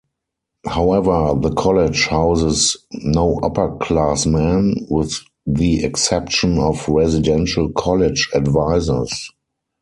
[0.65, 9.29] However, the college houses no upperclassmen, with the exception of Residential College Advisors.